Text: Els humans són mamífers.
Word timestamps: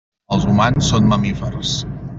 Els 0.37 0.47
humans 0.53 0.89
són 0.93 1.07
mamífers. 1.13 1.77